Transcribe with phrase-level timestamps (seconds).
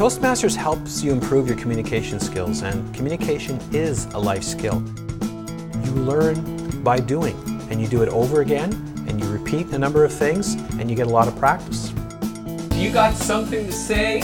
[0.00, 4.82] Toastmasters helps you improve your communication skills, and communication is a life skill.
[5.84, 7.36] You learn by doing,
[7.70, 8.72] and you do it over again,
[9.06, 11.92] and you repeat a number of things, and you get a lot of practice.
[12.72, 14.22] You got something to say?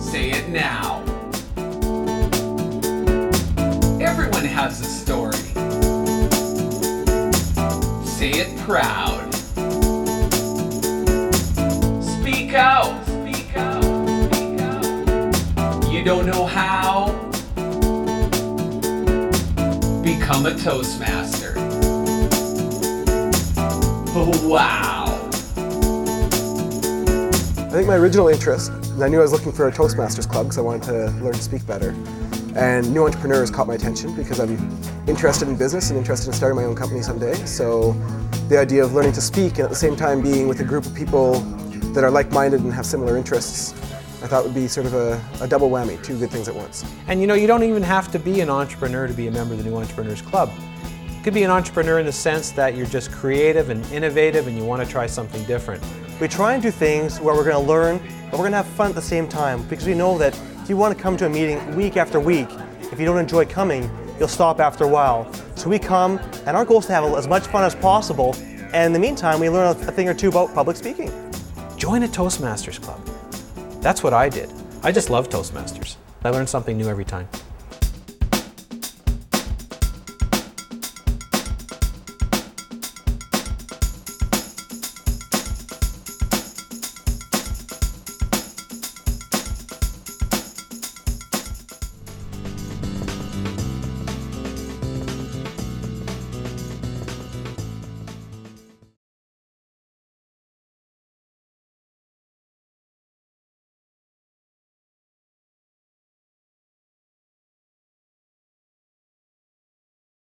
[0.00, 1.02] Say it now.
[4.00, 5.36] Everyone has a story.
[8.06, 9.21] Say it proud.
[16.02, 17.12] You don't know how?
[20.02, 21.54] Become a Toastmaster.
[24.44, 25.30] Wow.
[27.56, 30.58] I think my original interest, I knew I was looking for a Toastmasters club because
[30.58, 31.90] I wanted to learn to speak better.
[32.56, 34.58] And new entrepreneurs caught my attention because I'm
[35.06, 37.34] interested in business and interested in starting my own company someday.
[37.46, 37.92] So
[38.48, 40.84] the idea of learning to speak and at the same time being with a group
[40.84, 41.34] of people
[41.94, 43.72] that are like-minded and have similar interests,
[44.22, 46.54] I thought it would be sort of a, a double whammy, two good things at
[46.54, 46.84] once.
[47.08, 49.54] And you know, you don't even have to be an entrepreneur to be a member
[49.54, 50.48] of the New Entrepreneurs Club.
[51.08, 54.56] You could be an entrepreneur in the sense that you're just creative and innovative and
[54.56, 55.82] you want to try something different.
[56.20, 57.98] We try and do things where we're going to learn,
[58.30, 60.68] but we're going to have fun at the same time because we know that if
[60.68, 62.48] you want to come to a meeting week after week,
[62.92, 65.32] if you don't enjoy coming, you'll stop after a while.
[65.56, 68.36] So we come, and our goal is to have as much fun as possible,
[68.72, 71.10] and in the meantime, we learn a thing or two about public speaking.
[71.76, 73.00] Join a Toastmasters Club.
[73.82, 74.48] That's what I did.
[74.84, 75.96] I just love Toastmasters.
[76.22, 77.28] I learn something new every time.